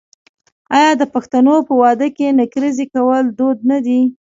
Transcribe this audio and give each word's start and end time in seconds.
آیا 0.77 0.91
د 0.97 1.03
پښتنو 1.13 1.55
په 1.67 1.73
واده 1.81 2.07
کې 2.15 2.35
نکریزې 2.39 2.85
کول 2.93 3.23
دود 3.37 3.57
نه 3.71 3.77
دی؟ 3.85 3.99